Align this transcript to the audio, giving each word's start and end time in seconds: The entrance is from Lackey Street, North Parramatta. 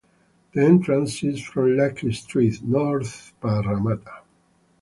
The 0.55 0.61
entrance 0.63 1.21
is 1.21 1.45
from 1.45 1.77
Lackey 1.77 2.11
Street, 2.13 2.63
North 2.63 3.33
Parramatta. 3.39 4.23